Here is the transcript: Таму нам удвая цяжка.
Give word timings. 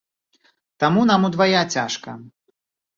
Таму 0.85 1.05
нам 1.11 1.21
удвая 1.31 1.63
цяжка. 1.73 2.21